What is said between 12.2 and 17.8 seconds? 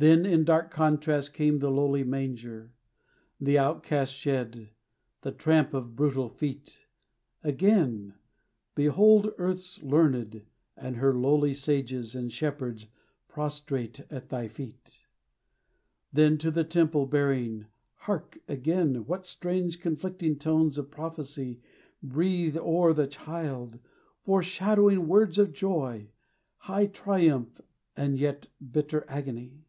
shepherds, prostrate at thy feet. Then to the temple bearing,